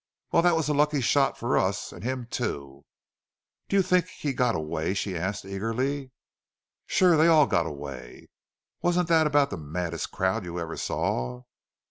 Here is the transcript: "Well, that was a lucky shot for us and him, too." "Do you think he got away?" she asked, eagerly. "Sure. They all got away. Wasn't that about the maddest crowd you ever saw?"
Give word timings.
"Well, 0.31 0.41
that 0.41 0.55
was 0.55 0.67
a 0.67 0.73
lucky 0.73 0.99
shot 0.99 1.37
for 1.37 1.59
us 1.59 1.91
and 1.91 2.03
him, 2.03 2.25
too." 2.31 2.85
"Do 3.69 3.75
you 3.75 3.83
think 3.83 4.07
he 4.07 4.33
got 4.33 4.55
away?" 4.55 4.95
she 4.95 5.15
asked, 5.15 5.45
eagerly. 5.45 6.09
"Sure. 6.87 7.15
They 7.15 7.27
all 7.27 7.45
got 7.45 7.67
away. 7.67 8.29
Wasn't 8.81 9.09
that 9.09 9.27
about 9.27 9.51
the 9.51 9.57
maddest 9.57 10.09
crowd 10.09 10.43
you 10.43 10.59
ever 10.59 10.75
saw?" 10.75 11.43